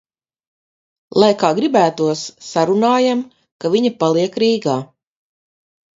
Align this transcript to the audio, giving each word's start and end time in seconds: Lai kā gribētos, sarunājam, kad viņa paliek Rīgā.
Lai 1.23 1.29
kā 1.43 1.51
gribētos, 1.59 2.23
sarunājam, 2.47 3.21
kad 3.65 3.75
viņa 3.77 3.95
paliek 4.01 4.43
Rīgā. 4.45 4.79